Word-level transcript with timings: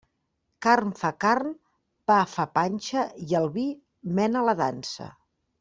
Carn 0.65 0.87
fa 1.01 1.11
carn, 1.25 1.51
pa 2.11 2.17
fa 2.33 2.47
panxa 2.57 3.07
i 3.29 3.39
el 3.43 3.49
vi 3.59 3.69
mena 4.21 4.45
la 4.51 4.61
dansa. 4.67 5.13